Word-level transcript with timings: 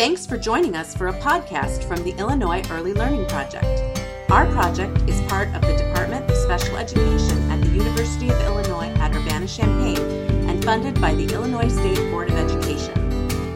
Thanks 0.00 0.24
for 0.24 0.38
joining 0.38 0.76
us 0.76 0.96
for 0.96 1.08
a 1.08 1.20
podcast 1.20 1.84
from 1.84 2.02
the 2.04 2.12
Illinois 2.12 2.62
Early 2.70 2.94
Learning 2.94 3.26
Project. 3.26 4.00
Our 4.30 4.46
project 4.46 4.98
is 5.06 5.20
part 5.28 5.48
of 5.48 5.60
the 5.60 5.76
Department 5.76 6.24
of 6.30 6.38
Special 6.38 6.78
Education 6.78 7.50
at 7.50 7.60
the 7.60 7.68
University 7.68 8.30
of 8.30 8.40
Illinois 8.40 8.88
at 8.94 9.14
Urbana-Champaign 9.14 9.98
and 10.48 10.64
funded 10.64 10.98
by 11.02 11.14
the 11.14 11.30
Illinois 11.34 11.68
State 11.68 11.98
Board 12.10 12.30
of 12.30 12.38
Education. 12.38 12.98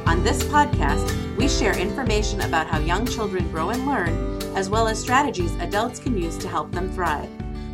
On 0.07 0.23
this 0.23 0.45
podcast, 0.45 1.09
we 1.39 1.49
share 1.49 1.79
information 1.79 2.43
about 2.43 2.67
how 2.67 2.79
young 2.79 3.07
children 3.07 3.51
grow 3.51 3.71
and 3.71 3.87
learn, 3.87 4.39
as 4.55 4.69
well 4.69 4.87
as 4.87 5.01
strategies 5.01 5.55
adults 5.61 5.99
can 5.99 6.15
use 6.15 6.37
to 6.37 6.47
help 6.47 6.71
them 6.73 6.93
thrive. 6.93 7.31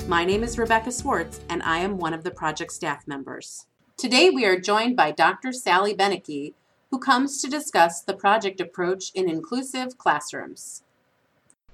My 0.06 0.24
name 0.24 0.44
is 0.44 0.58
Rebecca 0.58 0.92
Swartz, 0.92 1.40
and 1.48 1.60
I 1.64 1.78
am 1.78 1.98
one 1.98 2.14
of 2.14 2.22
the 2.22 2.30
project 2.30 2.72
staff 2.72 3.08
members. 3.08 3.66
Today, 3.96 4.30
we 4.30 4.44
are 4.44 4.60
joined 4.60 4.96
by 4.96 5.10
Dr. 5.10 5.52
Sally 5.52 5.92
Beneke, 5.92 6.54
who 6.90 6.98
comes 6.98 7.40
to 7.40 7.48
discuss 7.48 8.02
the 8.02 8.14
project 8.14 8.60
approach 8.60 9.12
in 9.14 9.28
inclusive 9.28 9.96
classrooms. 9.96 10.82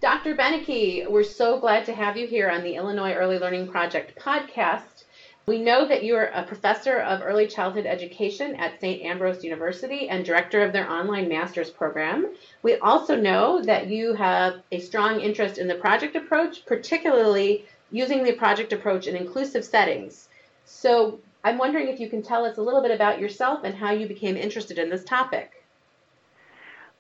Dr. 0.01 0.35
Beneke, 0.35 1.11
we're 1.11 1.25
so 1.25 1.59
glad 1.59 1.87
to 1.87 1.95
have 1.95 2.19
you 2.19 2.27
here 2.27 2.51
on 2.51 2.63
the 2.63 2.75
Illinois 2.75 3.15
Early 3.15 3.39
Learning 3.39 3.67
Project 3.67 4.19
podcast. 4.21 5.05
We 5.47 5.63
know 5.63 5.87
that 5.87 6.05
you're 6.05 6.25
a 6.25 6.43
professor 6.43 6.99
of 6.99 7.23
early 7.23 7.47
childhood 7.47 7.87
education 7.87 8.57
at 8.57 8.81
St. 8.81 9.03
Ambrose 9.03 9.43
University 9.43 10.09
and 10.09 10.25
director 10.25 10.63
of 10.63 10.73
their 10.73 10.91
online 10.91 11.29
master's 11.29 11.71
program. 11.71 12.35
We 12.63 12.77
also 12.77 13.17
know 13.17 13.63
that 13.63 13.87
you 13.87 14.13
have 14.15 14.63
a 14.73 14.81
strong 14.81 15.21
interest 15.21 15.57
in 15.57 15.69
the 15.69 15.77
project 15.77 16.15
approach, 16.15 16.67
particularly 16.67 17.65
using 17.91 18.23
the 18.23 18.33
project 18.33 18.73
approach 18.73 19.07
in 19.07 19.17
inclusive 19.17 19.65
settings. 19.65 20.29
So 20.65 21.21
I'm 21.47 21.59
wondering 21.59 21.87
if 21.87 22.01
you 22.01 22.09
can 22.09 22.23
tell 22.23 22.45
us 22.45 22.59
a 22.59 22.61
little 22.61 22.83
bit 22.83 22.91
about 22.91 23.21
yourself 23.21 23.61
and 23.63 23.73
how 23.73 23.93
you 23.93 24.09
became 24.09 24.37
interested 24.37 24.81
in 24.81 24.91
this 24.91 25.05
topic. 25.05 25.63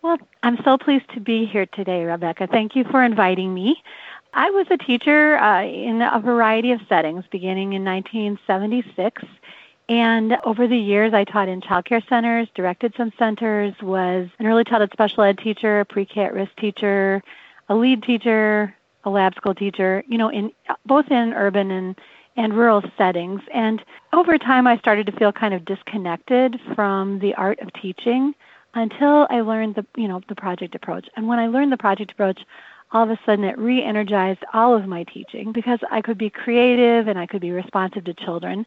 Well, 0.02 0.18
I'm 0.44 0.56
so 0.62 0.78
pleased 0.78 1.12
to 1.14 1.20
be 1.20 1.46
here 1.46 1.66
today, 1.66 2.04
Rebecca. 2.04 2.46
Thank 2.46 2.76
you 2.76 2.84
for 2.84 3.02
inviting 3.02 3.52
me. 3.52 3.82
I 4.34 4.50
was 4.50 4.68
a 4.70 4.76
teacher 4.76 5.36
uh, 5.38 5.64
in 5.64 6.00
a 6.00 6.20
variety 6.20 6.70
of 6.70 6.78
settings 6.88 7.24
beginning 7.32 7.72
in 7.72 7.84
1976. 7.84 9.24
And 9.88 10.36
over 10.44 10.68
the 10.68 10.78
years, 10.78 11.12
I 11.12 11.24
taught 11.24 11.48
in 11.48 11.60
child 11.60 11.86
care 11.86 12.02
centers, 12.08 12.46
directed 12.54 12.94
some 12.96 13.12
centers, 13.18 13.74
was 13.82 14.28
an 14.38 14.46
early 14.46 14.62
childhood 14.62 14.92
special 14.92 15.24
ed 15.24 15.38
teacher, 15.38 15.80
a 15.80 15.84
pre-K 15.84 16.20
at 16.20 16.32
risk 16.32 16.54
teacher, 16.56 17.20
a 17.68 17.74
lead 17.74 18.04
teacher, 18.04 18.72
a 19.02 19.10
lab 19.10 19.34
school 19.34 19.56
teacher, 19.56 20.04
you 20.06 20.18
know, 20.18 20.28
in 20.28 20.52
both 20.84 21.10
in 21.10 21.32
urban 21.34 21.72
and 21.72 21.96
and 22.36 22.54
rural 22.54 22.82
settings. 22.96 23.40
And 23.52 23.82
over 24.12 24.38
time, 24.38 24.66
I 24.66 24.78
started 24.78 25.06
to 25.06 25.12
feel 25.12 25.32
kind 25.32 25.54
of 25.54 25.64
disconnected 25.64 26.60
from 26.74 27.18
the 27.18 27.34
art 27.34 27.58
of 27.60 27.72
teaching 27.74 28.34
until 28.74 29.26
I 29.30 29.40
learned 29.40 29.74
the, 29.74 29.86
you 29.96 30.06
know, 30.06 30.20
the 30.28 30.34
project 30.34 30.74
approach. 30.74 31.08
And 31.16 31.26
when 31.26 31.38
I 31.38 31.46
learned 31.46 31.72
the 31.72 31.78
project 31.78 32.12
approach, 32.12 32.40
all 32.92 33.02
of 33.02 33.10
a 33.10 33.18
sudden 33.26 33.44
it 33.44 33.58
re-energized 33.58 34.44
all 34.52 34.74
of 34.74 34.86
my 34.86 35.04
teaching 35.04 35.52
because 35.52 35.80
I 35.90 36.02
could 36.02 36.18
be 36.18 36.30
creative 36.30 37.08
and 37.08 37.18
I 37.18 37.26
could 37.26 37.40
be 37.40 37.50
responsive 37.50 38.04
to 38.04 38.14
children. 38.14 38.66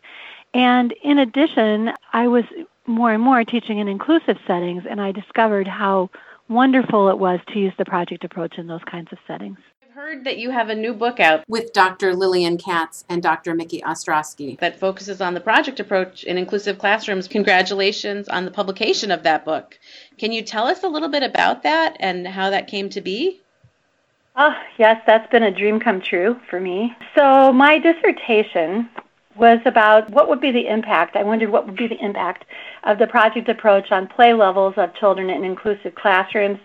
And 0.54 0.94
in 1.04 1.20
addition, 1.20 1.92
I 2.12 2.28
was 2.28 2.44
more 2.86 3.14
and 3.14 3.24
more 3.24 3.44
teaching 3.44 3.78
in 3.78 3.88
inclusive 3.88 4.38
settings 4.46 4.84
and 4.90 5.00
I 5.00 5.12
discovered 5.12 5.68
how 5.68 6.10
wonderful 6.50 7.10
it 7.10 7.20
was 7.20 7.40
to 7.50 7.60
use 7.60 7.74
the 7.78 7.86
project 7.86 8.24
approach 8.24 8.58
in 8.58 8.68
those 8.68 8.84
kinds 8.86 9.12
of 9.12 9.20
settings 9.28 9.60
heard 10.00 10.24
that 10.24 10.38
you 10.38 10.50
have 10.50 10.70
a 10.70 10.76
new 10.76 10.94
book 10.94 11.20
out 11.20 11.44
with 11.50 11.74
Dr. 11.74 12.16
Lillian 12.16 12.58
Katz 12.58 13.04
and 13.10 13.22
Dr. 13.22 13.54
Mickey 13.54 13.82
Ostrosky 13.82 14.58
that 14.62 14.80
focuses 14.80 15.20
on 15.20 15.34
the 15.34 15.42
project 15.42 15.82
approach 15.82 16.24
in 16.24 16.38
inclusive 16.38 16.80
classrooms. 16.80 17.28
Congratulations 17.28 18.30
on 18.30 18.46
the 18.46 18.52
publication 18.52 19.12
of 19.12 19.24
that 19.24 19.44
book. 19.44 19.78
Can 20.18 20.32
you 20.32 20.42
tell 20.42 20.68
us 20.68 20.84
a 20.84 20.88
little 20.88 21.10
bit 21.10 21.22
about 21.22 21.64
that 21.64 21.98
and 22.00 22.26
how 22.26 22.50
that 22.50 22.68
came 22.68 22.90
to 22.92 23.02
be? 23.02 23.42
Oh, 24.38 24.56
yes, 24.78 25.02
that's 25.06 25.30
been 25.32 25.44
a 25.44 25.52
dream 25.52 25.82
come 25.82 26.00
true 26.00 26.40
for 26.50 26.62
me. 26.62 26.96
So, 27.14 27.52
my 27.52 27.78
dissertation 27.78 28.88
was 29.36 29.60
about 29.66 30.10
what 30.12 30.30
would 30.30 30.40
be 30.40 30.52
the 30.52 30.68
impact. 30.68 31.18
I 31.18 31.24
wondered 31.24 31.50
what 31.50 31.66
would 31.66 31.76
be 31.76 31.88
the 31.88 32.02
impact 32.02 32.46
of 32.86 33.00
the 33.00 33.08
project 33.08 33.50
approach 33.50 33.92
on 33.92 34.08
play 34.08 34.34
levels 34.34 34.76
of 34.78 34.96
children 34.96 35.30
in 35.30 35.44
inclusive 35.44 35.96
classrooms 35.96 36.60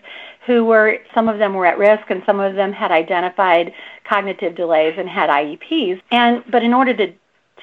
who 0.45 0.65
were, 0.65 0.99
some 1.13 1.27
of 1.27 1.39
them 1.39 1.53
were 1.53 1.65
at 1.65 1.77
risk 1.77 2.09
and 2.09 2.21
some 2.25 2.39
of 2.39 2.55
them 2.55 2.71
had 2.71 2.91
identified 2.91 3.73
cognitive 4.07 4.55
delays 4.55 4.95
and 4.97 5.09
had 5.09 5.29
IEPs. 5.29 6.01
And, 6.11 6.43
but 6.49 6.63
in 6.63 6.73
order 6.73 6.93
to, 6.93 7.13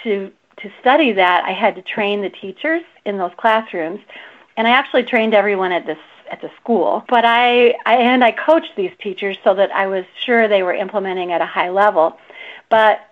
to, 0.04 0.32
to 0.59 0.70
study 0.81 1.12
that, 1.12 1.44
I 1.44 1.53
had 1.53 1.75
to 1.76 1.82
train 1.82 2.22
the 2.22 2.31
teachers 2.31 2.82
in 3.04 3.19
those 3.19 3.32
classrooms. 3.37 4.00
And 4.56 4.66
I 4.66 4.71
actually 4.71 5.04
trained 5.04 5.34
everyone 5.34 5.72
at 5.72 5.87
this 5.87 5.98
at 6.31 6.41
the 6.41 6.50
school. 6.60 7.04
But 7.09 7.25
I, 7.25 7.75
I 7.84 7.97
and 7.97 8.25
I 8.25 8.32
coached 8.32 8.72
these 8.75 8.91
teachers 9.00 9.37
so 9.44 9.54
that 9.54 9.71
I 9.71 9.87
was 9.87 10.04
sure 10.19 10.48
they 10.48 10.62
were 10.62 10.75
implementing 10.75 11.31
at 11.31 11.42
a 11.42 11.47
high 11.47 11.69
level. 11.69 12.19
But 12.71 13.06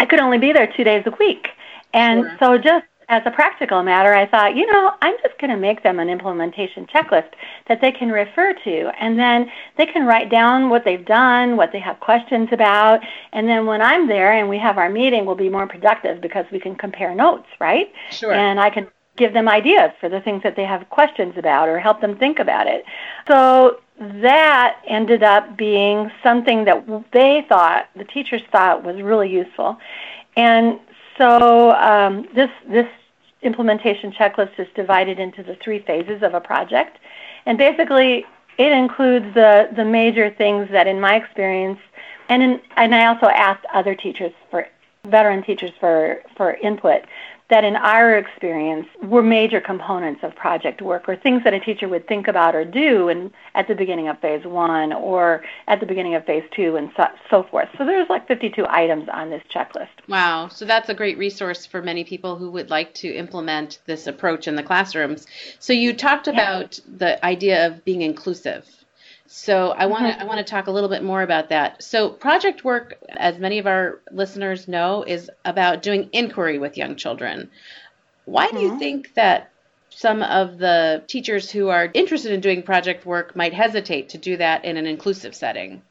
I 0.00 0.06
could 0.06 0.20
only 0.20 0.38
be 0.38 0.52
there 0.52 0.66
two 0.66 0.82
days 0.82 1.04
a 1.06 1.10
week. 1.18 1.48
And 1.92 2.22
sure. 2.22 2.36
so 2.40 2.58
just 2.58 2.86
as 3.08 3.22
a 3.24 3.30
practical 3.30 3.82
matter, 3.84 4.12
I 4.12 4.26
thought, 4.26 4.56
you 4.56 4.66
know, 4.66 4.92
I'm 5.00 5.14
just 5.22 5.38
going 5.38 5.50
to 5.50 5.56
make 5.56 5.82
them 5.84 6.00
an 6.00 6.08
implementation 6.08 6.86
checklist 6.86 7.30
that 7.68 7.80
they 7.80 7.92
can 7.92 8.10
refer 8.10 8.52
to. 8.52 8.90
And 9.00 9.16
then 9.16 9.50
they 9.76 9.86
can 9.86 10.06
write 10.06 10.28
down 10.28 10.70
what 10.70 10.84
they've 10.84 11.04
done, 11.04 11.56
what 11.56 11.70
they 11.72 11.78
have 11.78 12.00
questions 12.00 12.48
about. 12.50 13.00
And 13.32 13.48
then 13.48 13.64
when 13.64 13.80
I'm 13.80 14.08
there 14.08 14.32
and 14.32 14.48
we 14.48 14.58
have 14.58 14.76
our 14.76 14.90
meeting, 14.90 15.24
we'll 15.24 15.36
be 15.36 15.48
more 15.48 15.68
productive 15.68 16.20
because 16.20 16.46
we 16.50 16.58
can 16.58 16.74
compare 16.74 17.14
notes, 17.14 17.46
right? 17.60 17.92
Sure. 18.10 18.32
And 18.32 18.58
I 18.58 18.70
can 18.70 18.88
give 19.16 19.32
them 19.32 19.48
ideas 19.48 19.92
for 20.00 20.08
the 20.08 20.20
things 20.20 20.42
that 20.42 20.56
they 20.56 20.64
have 20.64 20.90
questions 20.90 21.34
about 21.36 21.68
or 21.68 21.78
help 21.78 22.00
them 22.00 22.16
think 22.16 22.40
about 22.40 22.66
it. 22.66 22.84
So 23.28 23.80
that 23.98 24.82
ended 24.86 25.22
up 25.22 25.56
being 25.56 26.10
something 26.24 26.64
that 26.64 26.84
they 27.12 27.46
thought, 27.48 27.88
the 27.94 28.04
teachers 28.04 28.42
thought 28.50 28.82
was 28.82 29.00
really 29.00 29.30
useful. 29.30 29.78
And 30.36 30.80
so 31.18 31.72
um, 31.72 32.28
this 32.34 32.50
this 32.68 32.88
implementation 33.42 34.12
checklist 34.12 34.58
is 34.58 34.66
divided 34.74 35.18
into 35.18 35.42
the 35.42 35.56
three 35.56 35.80
phases 35.80 36.22
of 36.22 36.34
a 36.34 36.40
project, 36.40 36.98
and 37.46 37.58
basically 37.58 38.24
it 38.58 38.72
includes 38.72 39.26
the 39.34 39.68
the 39.74 39.84
major 39.84 40.30
things 40.30 40.68
that, 40.70 40.86
in 40.86 41.00
my 41.00 41.16
experience, 41.16 41.78
and 42.28 42.42
in, 42.42 42.60
and 42.76 42.94
I 42.94 43.06
also 43.06 43.26
asked 43.26 43.64
other 43.72 43.94
teachers 43.94 44.32
for 44.50 44.66
veteran 45.06 45.42
teachers 45.42 45.72
for 45.78 46.22
for 46.36 46.54
input 46.54 47.02
that 47.48 47.62
in 47.62 47.76
our 47.76 48.16
experience 48.16 48.86
were 49.02 49.22
major 49.22 49.60
components 49.60 50.20
of 50.24 50.34
project 50.34 50.82
work 50.82 51.08
or 51.08 51.16
things 51.16 51.44
that 51.44 51.54
a 51.54 51.60
teacher 51.60 51.88
would 51.88 52.06
think 52.08 52.26
about 52.26 52.54
or 52.54 52.64
do 52.64 53.08
in, 53.08 53.30
at 53.54 53.68
the 53.68 53.74
beginning 53.74 54.08
of 54.08 54.18
phase 54.20 54.44
one 54.44 54.92
or 54.92 55.44
at 55.68 55.78
the 55.78 55.86
beginning 55.86 56.14
of 56.14 56.24
phase 56.24 56.42
two 56.54 56.76
and 56.76 56.90
so, 56.96 57.04
so 57.30 57.42
forth. 57.44 57.68
So 57.78 57.86
there's 57.86 58.08
like 58.08 58.26
52 58.26 58.66
items 58.68 59.08
on 59.12 59.30
this 59.30 59.42
checklist. 59.54 59.88
Wow. 60.08 60.48
So 60.48 60.64
that's 60.64 60.88
a 60.88 60.94
great 60.94 61.18
resource 61.18 61.66
for 61.66 61.80
many 61.82 62.02
people 62.02 62.36
who 62.36 62.50
would 62.50 62.70
like 62.70 62.94
to 62.94 63.08
implement 63.08 63.78
this 63.86 64.06
approach 64.08 64.48
in 64.48 64.56
the 64.56 64.62
classrooms. 64.62 65.26
So 65.60 65.72
you 65.72 65.94
talked 65.94 66.26
about 66.26 66.78
yeah. 66.78 66.94
the 66.96 67.24
idea 67.24 67.66
of 67.66 67.84
being 67.84 68.02
inclusive. 68.02 68.66
So 69.28 69.70
I 69.70 69.86
want 69.86 70.06
to 70.06 70.12
mm-hmm. 70.12 70.22
I 70.22 70.24
want 70.24 70.38
to 70.38 70.44
talk 70.44 70.66
a 70.66 70.70
little 70.70 70.88
bit 70.88 71.02
more 71.02 71.22
about 71.22 71.48
that. 71.48 71.82
So 71.82 72.10
project 72.10 72.64
work, 72.64 72.98
as 73.10 73.38
many 73.38 73.58
of 73.58 73.66
our 73.66 74.00
listeners 74.10 74.68
know, 74.68 75.02
is 75.02 75.30
about 75.44 75.82
doing 75.82 76.08
inquiry 76.12 76.58
with 76.58 76.76
young 76.76 76.96
children. 76.96 77.50
Why 78.24 78.48
mm-hmm. 78.48 78.56
do 78.56 78.62
you 78.62 78.78
think 78.78 79.14
that 79.14 79.50
some 79.90 80.22
of 80.22 80.58
the 80.58 81.02
teachers 81.06 81.50
who 81.50 81.68
are 81.68 81.90
interested 81.94 82.32
in 82.32 82.40
doing 82.40 82.62
project 82.62 83.06
work 83.06 83.34
might 83.34 83.54
hesitate 83.54 84.10
to 84.10 84.18
do 84.18 84.36
that 84.36 84.64
in 84.64 84.76
an 84.76 84.86
inclusive 84.86 85.34
setting? 85.34 85.82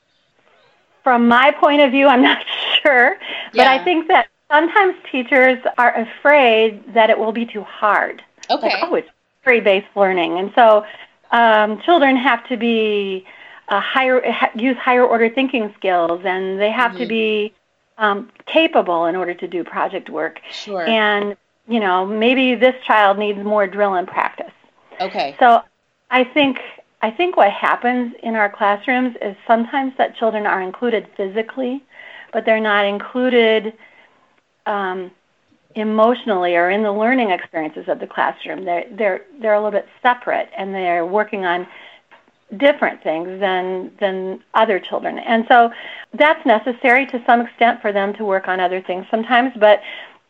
From 1.04 1.28
my 1.28 1.52
point 1.52 1.82
of 1.82 1.92
view, 1.92 2.08
I'm 2.08 2.22
not 2.22 2.44
sure, 2.84 3.14
yeah. 3.14 3.18
but 3.54 3.68
I 3.68 3.84
think 3.84 4.08
that 4.10 4.28
sometimes 4.52 4.96
teachers 5.12 5.60
are 5.78 5.96
afraid 5.96 6.94
that 6.94 7.10
it 7.10 7.18
will 7.18 7.32
be 7.32 7.46
too 7.46 7.64
hard. 7.64 8.22
Okay. 8.50 8.68
Like, 8.68 8.84
oh, 8.84 8.96
it's 8.96 9.10
free-based 9.44 9.88
learning, 9.96 10.38
and 10.38 10.52
so 10.56 10.86
um, 11.32 11.82
children 11.82 12.16
have 12.16 12.48
to 12.48 12.58
be 12.58 13.26
uh, 13.70 13.80
higher, 13.80 14.24
use 14.56 14.78
higher 14.78 15.06
order 15.06 15.30
thinking 15.30 15.74
skills, 15.78 16.22
and 16.26 16.60
they 16.60 16.72
have 16.72 16.92
mm-hmm. 16.92 17.00
to 17.00 17.06
be 17.08 17.54
um, 17.98 18.30
capable 18.46 19.06
in 19.06 19.16
order 19.16 19.34
to 19.34 19.48
do 19.48 19.64
project 19.64 20.10
work. 20.10 20.40
Sure. 20.52 20.86
And 20.86 21.36
you 21.68 21.80
know, 21.80 22.06
maybe 22.06 22.56
this 22.56 22.76
child 22.84 23.18
needs 23.18 23.40
more 23.44 23.66
drill 23.66 23.96
and 23.96 24.08
practice. 24.08 24.52
Okay. 25.02 25.36
So, 25.40 25.62
I 26.12 26.24
think 26.24 26.60
I 27.02 27.12
think 27.12 27.38
what 27.38 27.52
happens 27.52 28.14
in 28.24 28.36
our 28.36 28.50
classrooms 28.50 29.16
is 29.22 29.36
sometimes 29.48 29.94
that 29.98 30.16
children 30.16 30.46
are 30.46 30.62
included 30.62 31.08
physically, 31.18 31.84
but 32.32 32.46
they're 32.46 32.60
not 32.60 32.86
included 32.86 33.74
um, 34.66 35.12
emotionally 35.76 36.56
or 36.56 36.70
in 36.70 36.84
the 36.84 36.92
learning 36.92 37.32
experiences 37.32 37.88
of 37.88 38.00
the 38.00 38.08
classroom. 38.08 38.66
They're 38.66 38.86
they're 38.92 39.22
they're 39.42 39.54
a 39.54 39.62
little 39.62 39.72
bit 39.80 39.88
separate 40.02 40.50
and 40.58 40.74
they're 40.74 41.06
working 41.06 41.46
on 41.46 41.68
different 42.58 43.04
things 43.04 43.40
than 43.40 43.92
than 44.00 44.42
other 44.54 44.80
children. 44.80 45.20
And 45.20 45.46
so 45.48 45.72
that's 46.14 46.46
necessary 46.46 47.06
to 47.08 47.22
some 47.26 47.42
extent 47.42 47.82
for 47.82 47.92
them 47.92 48.14
to 48.16 48.26
work 48.26 48.48
on 48.48 48.60
other 48.60 48.82
things 48.82 49.06
sometimes, 49.12 49.54
but 49.58 49.82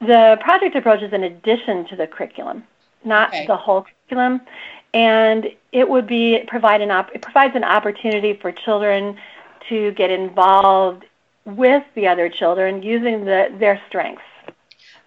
the 0.01 0.38
project 0.42 0.75
approach 0.75 1.01
is 1.01 1.13
an 1.13 1.24
addition 1.24 1.86
to 1.88 1.95
the 1.95 2.07
curriculum, 2.07 2.63
not 3.03 3.30
okay. 3.30 3.45
the 3.47 3.56
whole 3.56 3.83
curriculum. 3.83 4.42
and 4.94 5.47
it 5.71 5.88
would 5.89 6.07
be 6.07 6.44
provide 6.47 6.81
an 6.81 6.89
op- 6.89 7.13
it 7.13 7.21
provides 7.21 7.56
an 7.56 7.63
opportunity 7.63 8.33
for 8.33 8.51
children 8.51 9.18
to 9.69 9.92
get 9.92 10.09
involved 10.09 11.06
with 11.45 11.83
the 11.95 12.07
other 12.07 12.30
children 12.30 12.81
using 12.81 13.25
the, 13.25 13.53
their 13.59 13.81
strengths. 13.88 14.24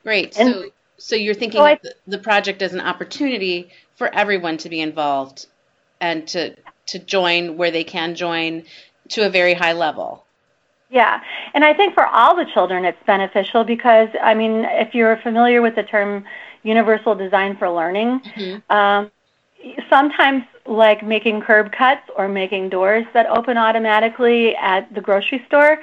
Great. 0.08 0.38
And, 0.38 0.54
so, 0.54 0.70
so 0.96 1.16
you're 1.16 1.34
thinking 1.34 1.58
so 1.58 1.66
I, 1.66 1.78
the, 2.06 2.16
project 2.16 2.62
as 2.62 2.72
an 2.72 2.80
opportunity 2.80 3.68
for 3.96 4.08
everyone 4.14 4.56
to 4.56 4.70
be 4.70 4.80
involved 4.80 5.48
and 6.00 6.26
to 6.28 6.56
to 6.86 6.98
join 6.98 7.58
where 7.58 7.70
they 7.70 7.84
can 7.84 8.14
join 8.14 8.64
to 9.10 9.26
a 9.26 9.28
very 9.28 9.52
high 9.52 9.74
level. 9.74 10.24
Yeah, 10.88 11.20
and 11.52 11.62
I 11.62 11.74
think 11.74 11.92
for 11.92 12.06
all 12.06 12.34
the 12.34 12.46
children 12.54 12.86
it's 12.86 13.02
beneficial 13.06 13.64
because 13.64 14.08
I 14.22 14.32
mean, 14.32 14.64
if 14.70 14.94
you're 14.94 15.18
familiar 15.18 15.60
with 15.60 15.74
the 15.74 15.82
term 15.82 16.24
universal 16.62 17.14
design 17.14 17.58
for 17.58 17.68
learning, 17.68 18.20
mm-hmm. 18.20 18.74
um, 18.74 19.10
sometimes 19.90 20.42
like 20.64 21.04
making 21.04 21.42
curb 21.42 21.70
cuts 21.70 22.08
or 22.16 22.28
making 22.28 22.70
doors 22.70 23.04
that 23.12 23.26
open 23.26 23.58
automatically 23.58 24.56
at 24.56 24.90
the 24.94 25.02
grocery 25.02 25.44
store, 25.48 25.82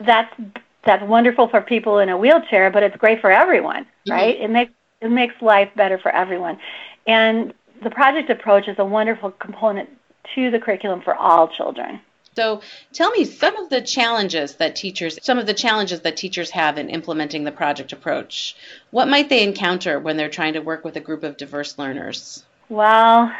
that's 0.00 0.34
that's 0.84 1.02
wonderful 1.04 1.48
for 1.48 1.60
people 1.60 1.98
in 1.98 2.08
a 2.08 2.16
wheelchair, 2.16 2.70
but 2.70 2.82
it's 2.82 2.96
great 2.96 3.20
for 3.20 3.30
everyone, 3.30 3.84
mm-hmm. 3.84 4.12
right? 4.12 4.40
It 4.40 4.50
makes 4.50 4.72
it 5.00 5.10
makes 5.10 5.34
life 5.42 5.68
better 5.74 5.98
for 5.98 6.10
everyone. 6.10 6.58
And 7.06 7.52
the 7.82 7.90
project 7.90 8.30
approach 8.30 8.68
is 8.68 8.78
a 8.78 8.84
wonderful 8.84 9.32
component 9.32 9.88
to 10.34 10.50
the 10.50 10.60
curriculum 10.60 11.02
for 11.02 11.14
all 11.14 11.48
children. 11.48 12.00
So 12.34 12.62
tell 12.92 13.10
me 13.10 13.24
some 13.24 13.56
of 13.56 13.68
the 13.68 13.82
challenges 13.82 14.54
that 14.56 14.76
teachers 14.76 15.18
some 15.22 15.38
of 15.38 15.46
the 15.46 15.54
challenges 15.54 16.00
that 16.00 16.16
teachers 16.16 16.50
have 16.50 16.78
in 16.78 16.88
implementing 16.88 17.44
the 17.44 17.52
project 17.52 17.92
approach. 17.92 18.56
What 18.90 19.08
might 19.08 19.28
they 19.28 19.42
encounter 19.42 19.98
when 19.98 20.16
they're 20.16 20.30
trying 20.30 20.54
to 20.54 20.60
work 20.60 20.84
with 20.84 20.96
a 20.96 21.00
group 21.00 21.24
of 21.24 21.36
diverse 21.36 21.78
learners? 21.78 22.44
Well, 22.68 23.30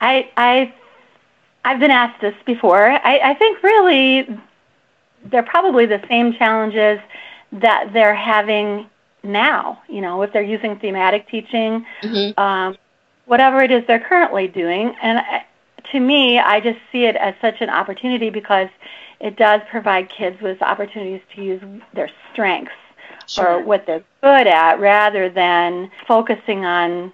I 0.00 0.30
I 0.36 0.72
I've 1.64 1.80
been 1.80 1.90
asked 1.90 2.20
this 2.20 2.34
before. 2.46 2.90
I, 2.90 3.18
I 3.18 3.34
think 3.34 3.62
really 3.62 4.28
they're 5.30 5.42
probably 5.42 5.86
the 5.86 6.02
same 6.08 6.32
challenges 6.34 7.00
that 7.52 7.90
they're 7.92 8.14
having 8.14 8.88
now. 9.22 9.82
You 9.88 10.00
know, 10.00 10.22
if 10.22 10.32
they're 10.32 10.42
using 10.42 10.78
thematic 10.78 11.28
teaching, 11.28 11.84
mm-hmm. 12.02 12.38
um, 12.40 12.76
whatever 13.26 13.62
it 13.62 13.70
is 13.70 13.84
they're 13.86 14.00
currently 14.00 14.48
doing, 14.48 14.94
and 15.02 15.20
to 15.92 16.00
me, 16.00 16.38
I 16.38 16.60
just 16.60 16.78
see 16.90 17.04
it 17.04 17.16
as 17.16 17.34
such 17.40 17.60
an 17.60 17.70
opportunity 17.70 18.30
because 18.30 18.68
it 19.20 19.36
does 19.36 19.60
provide 19.70 20.08
kids 20.10 20.40
with 20.42 20.60
opportunities 20.62 21.22
to 21.34 21.42
use 21.42 21.62
their 21.94 22.10
strengths 22.32 22.72
sure. 23.26 23.60
or 23.60 23.64
what 23.64 23.86
they're 23.86 24.04
good 24.22 24.46
at 24.46 24.80
rather 24.80 25.30
than 25.30 25.90
focusing 26.06 26.64
on 26.64 27.12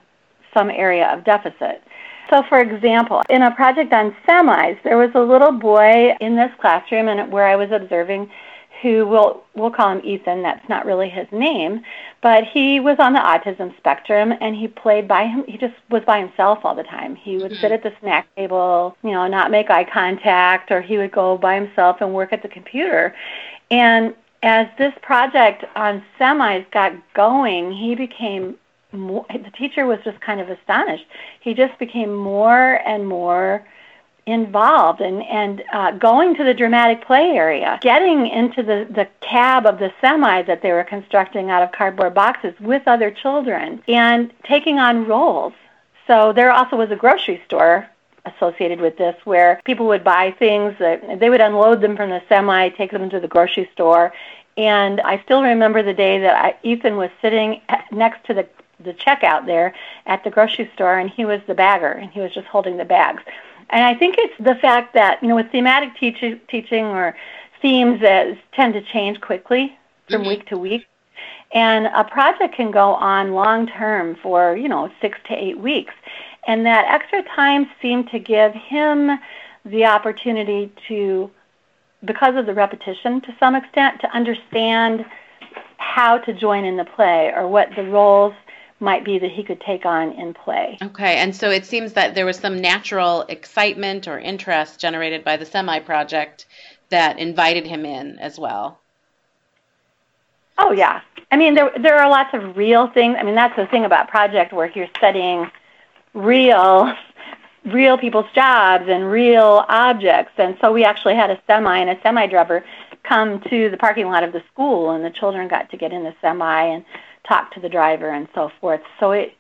some 0.55 0.71
area 0.71 1.07
of 1.13 1.25
deficit. 1.25 1.83
So, 2.33 2.43
for 2.49 2.61
example, 2.61 3.21
in 3.29 3.43
a 3.43 3.51
project 3.51 3.93
on 3.93 4.17
semis, 4.27 4.83
there 4.85 4.97
was 4.97 5.11
a 5.15 5.21
little 5.21 5.53
boy 5.53 6.17
in 6.19 6.35
this 6.35 6.51
classroom 6.63 7.09
and 7.09 7.31
where 7.31 7.47
I 7.47 7.57
was 7.57 7.71
observing 7.71 8.31
who 8.81 9.07
we'll 9.07 9.45
we'll 9.55 9.71
call 9.71 9.91
him 9.91 10.01
Ethan. 10.03 10.41
That's 10.41 10.67
not 10.67 10.87
really 10.87 11.11
his 11.11 11.27
name, 11.31 11.83
but 12.23 12.45
he 12.45 12.81
was 12.81 12.97
on 12.99 13.13
the 13.13 13.19
autism 13.19 13.77
spectrum, 13.77 14.33
and 14.41 14.57
he 14.57 14.67
played 14.67 15.07
by 15.07 15.27
him. 15.27 15.45
He 15.47 15.59
just 15.59 15.75
was 15.91 16.03
by 16.05 16.21
himself 16.21 16.61
all 16.65 16.75
the 16.75 16.85
time. 16.85 17.17
He 17.17 17.37
would 17.37 17.53
sit 17.53 17.71
mm-hmm. 17.71 17.75
at 17.75 17.83
the 17.83 17.93
snack 18.01 18.35
table, 18.35 18.97
you 19.03 19.11
know, 19.11 19.29
not 19.29 19.51
make 19.51 19.69
eye 19.69 19.85
contact, 19.85 20.71
or 20.71 20.81
he 20.81 20.97
would 20.97 21.13
go 21.13 21.37
by 21.37 21.55
himself 21.55 21.99
and 22.01 22.15
work 22.15 22.33
at 22.33 22.41
the 22.41 22.49
computer. 22.49 23.15
And 23.71 24.15
as 24.43 24.69
this 24.79 24.95
project 25.03 25.67
on 25.77 26.03
semis 26.19 26.69
got 26.71 26.95
going, 27.13 27.73
he 27.73 27.95
became 27.95 28.57
more, 28.93 29.27
the 29.29 29.51
teacher 29.51 29.87
was 29.87 29.99
just 30.05 30.21
kind 30.21 30.41
of 30.41 30.49
astonished. 30.49 31.07
He 31.41 31.55
just 31.55 31.79
became 31.79 32.15
more 32.15 32.81
and 32.87 33.07
more 33.07 33.67
involved 34.25 35.01
and 35.01 35.21
and 35.25 35.65
uh, 35.73 35.91
going 35.93 36.37
to 36.37 36.45
the 36.45 36.55
dramatic 36.55 37.05
play 37.05 37.31
area, 37.31 37.79
getting 37.83 38.27
into 38.27 38.63
the 38.63 38.87
the 38.91 39.09
cab 39.21 39.67
of 39.67 39.79
the 39.79 39.93
semi 40.01 40.43
that 40.43 40.63
they 40.63 40.73
were 40.73 40.85
constructing 40.85 41.51
out 41.51 41.63
of 41.63 41.73
cardboard 41.73 42.15
boxes 42.15 42.55
with 42.61 42.83
other 42.87 43.11
children, 43.11 43.83
and 43.89 44.33
taking 44.45 44.79
on 44.79 45.07
roles. 45.07 45.53
So 46.07 46.33
there 46.33 46.53
also 46.53 46.77
was 46.77 46.91
a 46.91 46.97
grocery 46.97 47.41
store 47.47 47.89
associated 48.25 48.81
with 48.81 48.97
this 48.97 49.17
where 49.25 49.61
people 49.65 49.87
would 49.87 50.05
buy 50.05 50.31
things 50.39 50.75
that 50.79 51.19
they 51.19 51.29
would 51.29 51.41
unload 51.41 51.81
them 51.81 51.97
from 51.97 52.11
the 52.11 52.23
semi, 52.29 52.69
take 52.71 52.93
them 52.93 53.11
to 53.11 53.21
the 53.21 53.29
grocery 53.29 53.69
store. 53.73 54.13
And 54.57 55.01
I 55.01 55.21
still 55.23 55.43
remember 55.43 55.83
the 55.83 55.95
day 55.95 56.21
that 56.21 56.37
I, 56.37 56.55
Ethan 56.63 56.97
was 56.97 57.11
sitting 57.21 57.63
next 57.91 58.25
to 58.27 58.35
the 58.35 58.47
the 58.85 58.95
checkout 58.95 59.47
there 59.47 59.75
at 60.07 60.23
the 60.25 60.31
grocery 60.31 60.71
store, 60.75 60.99
and 60.99 61.11
he 61.11 61.25
was 61.25 61.41
the 61.47 61.55
bagger, 61.55 61.93
and 61.93 62.11
he 62.11 62.21
was 62.21 62.33
just 62.33 62.47
holding 62.47 62.77
the 62.77 62.85
bags. 62.85 63.23
And 63.71 63.85
I 63.85 63.95
think 63.95 64.17
it's 64.19 64.35
the 64.39 64.55
fact 64.57 64.95
that 64.95 65.23
you 65.23 65.29
know 65.29 65.37
with 65.37 65.51
thematic 65.51 65.97
teach- 65.97 66.41
teaching 66.49 66.85
or 66.87 67.17
themes 67.61 68.01
that 68.01 68.37
tend 68.53 68.75
to 68.75 68.83
change 68.83 69.21
quickly 69.21 69.77
from 70.09 70.27
week 70.27 70.47
to 70.49 70.59
week, 70.59 70.87
and 71.55 71.87
a 71.87 72.05
project 72.05 72.55
can 72.55 72.71
go 72.71 72.95
on 72.95 73.33
long 73.33 73.67
term 73.67 74.17
for 74.23 74.57
you 74.57 74.69
know 74.69 74.91
six 75.01 75.19
to 75.29 75.35
eight 75.35 75.59
weeks, 75.59 75.95
and 76.47 76.67
that 76.67 76.85
extra 76.89 77.23
time 77.35 77.69
seemed 77.81 78.11
to 78.11 78.19
give 78.19 78.53
him 78.53 79.19
the 79.65 79.85
opportunity 79.85 80.73
to 80.89 81.31
because 82.05 82.35
of 82.37 82.47
the 82.47 82.55
repetition 82.55 83.21
to 83.21 83.35
some 83.39 83.55
extent 83.55 84.01
to 84.01 84.11
understand 84.11 85.05
how 85.77 86.19
to 86.19 86.33
join 86.33 86.65
in 86.65 86.77
the 86.77 86.85
play 86.85 87.33
or 87.35 87.47
what 87.47 87.69
the 87.77 87.85
roles 87.85 88.35
might 88.83 89.05
be 89.05 89.19
that 89.19 89.31
he 89.31 89.43
could 89.43 89.61
take 89.61 89.87
on 89.87 90.13
in 90.13 90.35
play. 90.35 90.77
Okay, 90.83 91.17
and 91.17 91.35
so 91.35 91.51
it 91.51 91.65
seems 91.65 91.93
that 91.95 92.15
there 92.15 92.27
was 92.27 92.37
some 92.37 92.61
natural 92.61 93.23
excitement 93.29 94.09
or 94.09 94.19
interest 94.19 94.81
generated 94.81 95.25
by 95.25 95.37
the 95.37 95.47
semi 95.47 95.79
project 95.79 96.47
that 96.91 97.19
invited 97.19 97.67
him 97.67 97.87
in 97.87 98.19
as 98.19 98.39
well. 98.39 98.79
Oh 100.59 100.73
yeah. 100.73 101.01
I 101.31 101.37
mean 101.37 101.55
there 101.55 101.73
there 101.81 101.99
are 101.99 102.11
lots 102.11 102.35
of 102.35 102.57
real 102.57 102.89
things. 102.89 103.17
I 103.19 103.23
mean 103.23 103.35
that's 103.35 103.57
the 103.57 103.67
thing 103.67 103.85
about 103.85 104.09
project 104.09 104.53
work. 104.53 104.77
You're 104.77 104.89
studying 104.99 105.51
real 106.13 106.95
real 107.65 107.97
people's 107.97 108.31
jobs 108.35 108.85
and 108.89 109.11
real 109.11 109.65
objects. 109.69 110.33
And 110.37 110.57
so 110.61 110.73
we 110.73 110.85
actually 110.85 111.15
had 111.15 111.31
a 111.31 111.41
semi 111.47 111.79
and 111.79 111.91
a 111.91 112.01
semi 112.03 112.27
driver 112.27 112.65
come 113.05 113.41
to 113.43 113.71
the 113.71 113.77
parking 113.77 114.07
lot 114.07 114.23
of 114.23 114.33
the 114.33 114.43
school 114.53 114.91
and 114.91 115.05
the 115.05 115.11
children 115.11 115.49
got 115.49 115.71
to 115.71 115.77
get 115.77 115.93
in 115.93 116.05
the 116.05 116.15
semi 116.21 116.65
and 116.65 116.85
talk 117.27 117.53
to 117.55 117.61
the 117.61 117.69
driver 117.69 118.11
and 118.11 118.29
so 118.35 118.51
forth. 118.61 118.81
So 119.01 119.13
it, 119.13 119.35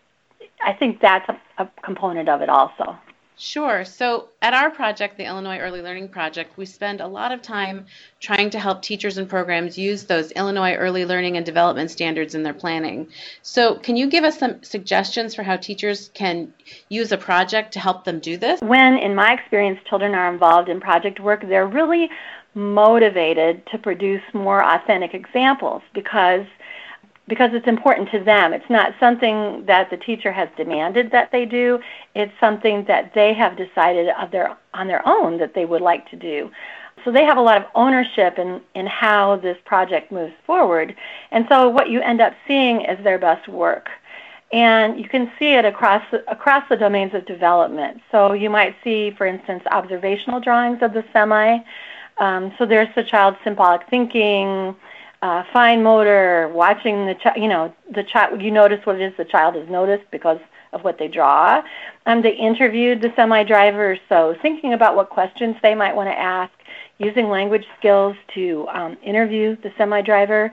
I 0.64 0.72
think 0.72 1.00
that's 1.00 1.28
a, 1.28 1.40
a 1.62 1.70
component 1.82 2.28
of 2.28 2.42
it 2.42 2.48
also. 2.48 2.96
Sure. 3.38 3.84
So 3.84 4.28
at 4.40 4.54
our 4.54 4.70
project, 4.70 5.16
the 5.16 5.24
Illinois 5.24 5.58
Early 5.58 5.82
Learning 5.82 6.08
Project, 6.08 6.56
we 6.56 6.66
spend 6.66 7.00
a 7.00 7.06
lot 7.08 7.32
of 7.32 7.42
time 7.42 7.86
trying 8.20 8.50
to 8.50 8.58
help 8.60 8.82
teachers 8.82 9.18
and 9.18 9.28
programs 9.28 9.76
use 9.76 10.04
those 10.04 10.30
Illinois 10.32 10.74
Early 10.74 11.04
Learning 11.04 11.36
and 11.36 11.44
Development 11.44 11.90
Standards 11.90 12.34
in 12.34 12.42
their 12.42 12.54
planning. 12.54 13.08
So 13.40 13.76
can 13.76 13.96
you 13.96 14.06
give 14.08 14.22
us 14.22 14.38
some 14.38 14.62
suggestions 14.62 15.34
for 15.34 15.42
how 15.42 15.56
teachers 15.56 16.10
can 16.14 16.52
use 16.88 17.10
a 17.10 17.18
project 17.18 17.72
to 17.72 17.80
help 17.80 18.04
them 18.04 18.20
do 18.20 18.36
this? 18.36 18.60
When, 18.60 18.98
in 18.98 19.14
my 19.14 19.32
experience, 19.32 19.80
children 19.88 20.14
are 20.14 20.32
involved 20.32 20.68
in 20.68 20.78
project 20.78 21.18
work, 21.18 21.40
they're 21.40 21.66
really 21.66 22.10
motivated 22.54 23.66
to 23.72 23.78
produce 23.78 24.22
more 24.34 24.62
authentic 24.62 25.14
examples 25.14 25.82
because 25.94 26.46
because 27.28 27.50
it's 27.52 27.66
important 27.68 28.10
to 28.10 28.18
them. 28.18 28.52
It's 28.52 28.68
not 28.68 28.94
something 28.98 29.64
that 29.66 29.90
the 29.90 29.96
teacher 29.96 30.32
has 30.32 30.48
demanded 30.56 31.10
that 31.12 31.30
they 31.30 31.44
do. 31.44 31.78
It's 32.14 32.32
something 32.40 32.84
that 32.86 33.14
they 33.14 33.32
have 33.34 33.56
decided 33.56 34.08
of 34.20 34.30
their 34.30 34.56
on 34.74 34.88
their 34.88 35.06
own 35.06 35.38
that 35.38 35.54
they 35.54 35.64
would 35.64 35.82
like 35.82 36.08
to 36.10 36.16
do. 36.16 36.50
So 37.04 37.10
they 37.10 37.24
have 37.24 37.36
a 37.36 37.40
lot 37.40 37.56
of 37.56 37.64
ownership 37.74 38.38
in, 38.38 38.60
in 38.74 38.86
how 38.86 39.36
this 39.36 39.56
project 39.64 40.12
moves 40.12 40.34
forward. 40.46 40.94
And 41.30 41.46
so 41.48 41.68
what 41.68 41.90
you 41.90 42.00
end 42.00 42.20
up 42.20 42.34
seeing 42.46 42.82
is 42.82 43.02
their 43.02 43.18
best 43.18 43.48
work. 43.48 43.88
And 44.52 45.00
you 45.00 45.08
can 45.08 45.32
see 45.38 45.54
it 45.54 45.64
across 45.64 46.04
across 46.28 46.68
the 46.68 46.76
domains 46.76 47.14
of 47.14 47.24
development. 47.24 48.02
So 48.10 48.34
you 48.34 48.50
might 48.50 48.76
see, 48.84 49.10
for 49.12 49.26
instance, 49.26 49.62
observational 49.70 50.40
drawings 50.40 50.82
of 50.82 50.92
the 50.92 51.04
semi. 51.12 51.60
Um, 52.18 52.52
so 52.58 52.66
there's 52.66 52.94
the 52.94 53.02
child's 53.02 53.38
symbolic 53.42 53.88
thinking, 53.88 54.76
uh, 55.22 55.44
fine 55.52 55.82
motor, 55.82 56.50
watching 56.52 57.06
the 57.06 57.14
child, 57.14 57.36
you 57.36 57.48
know, 57.48 57.72
the 57.94 58.02
child, 58.02 58.42
you 58.42 58.50
notice 58.50 58.84
what 58.84 58.96
it 59.00 59.02
is 59.02 59.16
the 59.16 59.24
child 59.24 59.54
has 59.54 59.68
noticed 59.68 60.04
because 60.10 60.40
of 60.72 60.82
what 60.82 60.98
they 60.98 61.06
draw. 61.06 61.62
Um, 62.06 62.22
they 62.22 62.32
interviewed 62.32 63.00
the 63.00 63.12
semi-drivers, 63.14 64.00
so 64.08 64.34
thinking 64.42 64.72
about 64.72 64.96
what 64.96 65.10
questions 65.10 65.54
they 65.62 65.74
might 65.74 65.94
want 65.94 66.08
to 66.08 66.18
ask, 66.18 66.52
using 66.98 67.28
language 67.28 67.64
skills 67.78 68.16
to 68.34 68.66
um, 68.68 68.96
interview 69.04 69.56
the 69.62 69.72
semi-driver. 69.78 70.52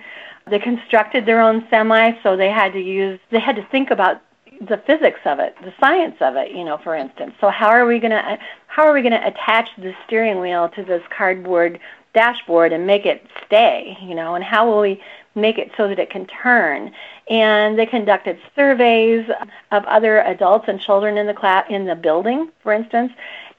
They 0.50 0.60
constructed 0.60 1.26
their 1.26 1.42
own 1.42 1.66
semi, 1.70 2.12
so 2.22 2.38
they 2.38 2.50
had 2.50 2.74
to 2.74 2.80
use, 2.80 3.20
they 3.32 3.40
had 3.40 3.56
to 3.56 3.66
think 3.72 3.90
about 3.90 4.22
the 4.68 4.82
physics 4.86 5.20
of 5.26 5.40
it, 5.40 5.56
the 5.64 5.74
science 5.80 6.18
of 6.20 6.36
it, 6.36 6.52
you 6.52 6.64
know, 6.64 6.78
for 6.84 6.96
instance. 6.96 7.34
So 7.40 7.50
how 7.50 7.70
are 7.70 7.86
we 7.86 8.00
going 8.00 8.12
to 8.12 8.38
how 8.68 8.84
are 8.84 8.94
we 8.94 9.02
going 9.02 9.14
to 9.14 9.28
attach 9.28 9.70
the 9.78 9.94
steering 10.06 10.40
wheel 10.40 10.70
to 10.70 10.84
this 10.84 11.02
cardboard 11.16 11.80
dashboard 12.14 12.74
and 12.74 12.88
make 12.88 13.06
it 13.06 13.26
stay, 13.46 13.98
you 14.02 14.16
know, 14.16 14.36
and 14.36 14.44
how 14.44 14.70
will 14.70 14.82
we 14.82 15.02
make 15.36 15.58
it 15.58 15.72
so 15.78 15.88
that 15.88 16.00
it 16.00 16.10
can 16.10 16.26
turn. 16.26 16.92
And 17.30 17.78
they 17.78 17.86
conducted 17.86 18.40
surveys 18.56 19.30
of 19.72 19.86
other 19.86 20.22
adults 20.22 20.66
and 20.68 20.80
children 20.82 21.18
in 21.18 21.28
the 21.28 21.34
class 21.34 21.66
in 21.70 21.86
the 21.86 21.96
building, 21.96 22.50
for 22.62 22.74
instance, 22.74 23.12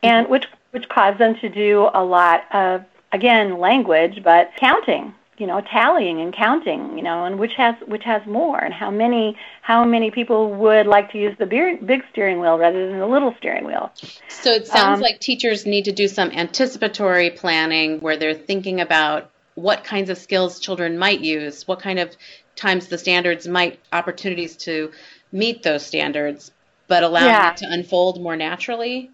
and 0.02 0.24
mm-hmm. 0.24 0.32
which 0.32 0.46
which 0.72 0.88
caused 0.88 1.18
them 1.18 1.34
to 1.40 1.48
do 1.48 1.88
a 1.94 2.04
lot 2.04 2.44
of 2.52 2.84
again 3.12 3.58
language, 3.58 4.22
but 4.22 4.50
counting 4.56 5.14
you 5.40 5.46
know 5.46 5.60
tallying 5.62 6.20
and 6.20 6.34
counting 6.34 6.96
you 6.96 7.02
know 7.02 7.24
and 7.24 7.38
which 7.38 7.52
has 7.56 7.74
which 7.86 8.04
has 8.04 8.24
more 8.26 8.58
and 8.58 8.74
how 8.74 8.90
many 8.90 9.36
how 9.62 9.84
many 9.84 10.10
people 10.10 10.52
would 10.54 10.86
like 10.86 11.10
to 11.10 11.18
use 11.18 11.34
the 11.38 11.46
big 11.46 12.04
steering 12.12 12.38
wheel 12.40 12.58
rather 12.58 12.88
than 12.88 12.98
the 12.98 13.06
little 13.06 13.34
steering 13.38 13.64
wheel. 13.64 13.90
So 14.28 14.50
it 14.50 14.66
sounds 14.66 14.98
um, 14.98 15.00
like 15.00 15.18
teachers 15.18 15.64
need 15.64 15.86
to 15.86 15.92
do 15.92 16.06
some 16.06 16.30
anticipatory 16.30 17.30
planning 17.30 18.00
where 18.00 18.16
they're 18.16 18.34
thinking 18.34 18.80
about 18.80 19.30
what 19.54 19.82
kinds 19.82 20.10
of 20.10 20.18
skills 20.18 20.60
children 20.60 20.98
might 20.98 21.20
use 21.20 21.66
what 21.66 21.80
kind 21.80 21.98
of 21.98 22.14
times 22.54 22.88
the 22.88 22.98
standards 22.98 23.48
might 23.48 23.80
opportunities 23.92 24.56
to 24.56 24.92
meet 25.32 25.62
those 25.62 25.84
standards 25.84 26.52
but 26.86 27.02
allowing 27.02 27.26
yeah. 27.26 27.52
it 27.52 27.56
to 27.58 27.66
unfold 27.70 28.20
more 28.20 28.36
naturally? 28.36 29.10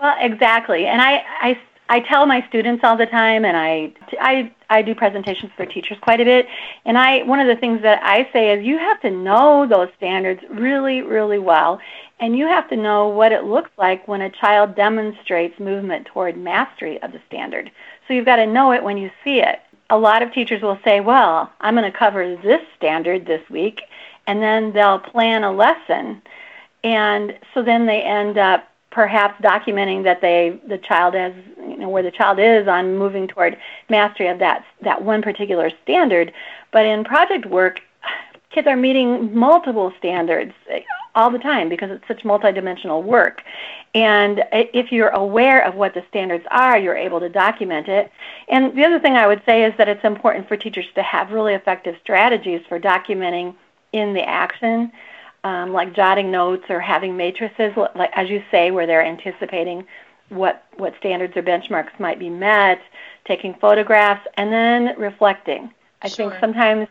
Well 0.00 0.16
exactly. 0.18 0.86
And 0.86 1.02
i 1.02 1.22
i 1.40 1.60
I 1.92 2.00
tell 2.00 2.24
my 2.24 2.42
students 2.48 2.82
all 2.84 2.96
the 2.96 3.04
time, 3.04 3.44
and 3.44 3.54
I, 3.54 3.92
I, 4.18 4.50
I 4.70 4.80
do 4.80 4.94
presentations 4.94 5.52
for 5.58 5.66
teachers 5.66 5.98
quite 6.00 6.22
a 6.22 6.24
bit. 6.24 6.46
And 6.86 6.96
I, 6.96 7.22
one 7.24 7.38
of 7.38 7.46
the 7.46 7.60
things 7.60 7.82
that 7.82 8.02
I 8.02 8.26
say 8.32 8.50
is 8.54 8.64
you 8.64 8.78
have 8.78 8.98
to 9.02 9.10
know 9.10 9.66
those 9.68 9.90
standards 9.98 10.40
really, 10.48 11.02
really 11.02 11.38
well, 11.38 11.78
and 12.18 12.34
you 12.34 12.46
have 12.46 12.66
to 12.70 12.78
know 12.78 13.08
what 13.08 13.30
it 13.30 13.44
looks 13.44 13.68
like 13.76 14.08
when 14.08 14.22
a 14.22 14.30
child 14.30 14.74
demonstrates 14.74 15.60
movement 15.60 16.06
toward 16.06 16.34
mastery 16.34 16.98
of 17.02 17.12
the 17.12 17.20
standard. 17.26 17.70
So 18.08 18.14
you've 18.14 18.24
got 18.24 18.36
to 18.36 18.46
know 18.46 18.72
it 18.72 18.82
when 18.82 18.96
you 18.96 19.10
see 19.22 19.40
it. 19.40 19.60
A 19.90 19.98
lot 19.98 20.22
of 20.22 20.32
teachers 20.32 20.62
will 20.62 20.78
say, 20.86 21.00
well, 21.00 21.52
I'm 21.60 21.74
going 21.74 21.92
to 21.92 21.98
cover 21.98 22.36
this 22.36 22.62
standard 22.74 23.26
this 23.26 23.42
week, 23.50 23.82
and 24.26 24.40
then 24.40 24.72
they'll 24.72 24.98
plan 24.98 25.44
a 25.44 25.52
lesson. 25.52 26.22
And 26.84 27.38
so 27.52 27.62
then 27.62 27.84
they 27.84 28.00
end 28.00 28.38
up 28.38 28.66
perhaps 28.92 29.40
documenting 29.42 30.04
that 30.04 30.20
they 30.20 30.60
the 30.68 30.78
child 30.78 31.14
has 31.14 31.32
where 31.92 32.02
the 32.02 32.10
child 32.10 32.38
is 32.38 32.66
on 32.68 32.96
moving 32.96 33.28
toward 33.28 33.56
mastery 33.88 34.28
of 34.28 34.38
that 34.38 34.64
that 34.82 35.02
one 35.02 35.22
particular 35.22 35.70
standard. 35.82 36.32
But 36.72 36.86
in 36.86 37.04
project 37.04 37.46
work 37.46 37.80
kids 38.50 38.66
are 38.66 38.76
meeting 38.76 39.34
multiple 39.34 39.92
standards 39.98 40.52
all 41.14 41.30
the 41.30 41.38
time 41.38 41.68
because 41.68 41.90
it's 41.90 42.06
such 42.08 42.22
multidimensional 42.22 43.02
work. 43.02 43.42
And 43.94 44.44
if 44.52 44.90
you're 44.90 45.08
aware 45.08 45.64
of 45.66 45.74
what 45.74 45.94
the 45.94 46.02
standards 46.08 46.44
are 46.50 46.78
you're 46.78 46.96
able 46.96 47.20
to 47.20 47.28
document 47.28 47.88
it. 47.88 48.10
And 48.48 48.76
the 48.76 48.84
other 48.84 48.98
thing 48.98 49.14
i 49.14 49.26
would 49.26 49.42
say 49.44 49.64
is 49.64 49.74
that 49.78 49.88
it's 49.88 50.04
important 50.04 50.48
for 50.48 50.56
teachers 50.56 50.86
to 50.94 51.02
have 51.02 51.30
really 51.30 51.54
effective 51.54 51.96
strategies 52.02 52.62
for 52.68 52.80
documenting 52.80 53.54
in 53.92 54.14
the 54.14 54.26
action 54.26 54.90
um, 55.44 55.72
like 55.72 55.94
jotting 55.94 56.30
notes 56.30 56.64
or 56.68 56.80
having 56.80 57.16
matrices, 57.16 57.72
like 57.76 58.10
as 58.14 58.30
you 58.30 58.42
say, 58.50 58.70
where 58.70 58.86
they're 58.86 59.04
anticipating 59.04 59.84
what 60.32 60.64
what 60.76 60.94
standards 60.98 61.36
or 61.36 61.42
benchmarks 61.42 61.98
might 61.98 62.18
be 62.18 62.30
met, 62.30 62.80
taking 63.26 63.54
photographs, 63.54 64.26
and 64.36 64.52
then 64.52 64.94
reflecting. 64.98 65.72
I 66.00 66.08
sure. 66.08 66.30
think 66.30 66.40
sometimes 66.40 66.88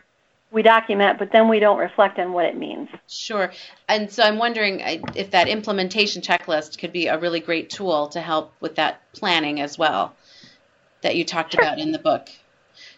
we 0.52 0.62
document, 0.62 1.18
but 1.18 1.32
then 1.32 1.48
we 1.48 1.58
don't 1.58 1.78
reflect 1.78 2.18
on 2.18 2.32
what 2.32 2.44
it 2.44 2.56
means. 2.56 2.88
Sure. 3.08 3.52
And 3.88 4.10
so 4.10 4.22
I'm 4.22 4.38
wondering 4.38 4.80
if 5.14 5.30
that 5.30 5.48
implementation 5.48 6.20
checklist 6.20 6.78
could 6.78 6.92
be 6.92 7.06
a 7.06 7.18
really 7.18 7.40
great 7.40 7.70
tool 7.70 8.08
to 8.08 8.20
help 8.20 8.52
with 8.60 8.76
that 8.76 9.00
planning 9.12 9.60
as 9.60 9.78
well 9.78 10.14
that 11.00 11.16
you 11.16 11.24
talked 11.24 11.52
sure. 11.52 11.62
about 11.62 11.78
in 11.78 11.90
the 11.90 11.98
book. 11.98 12.28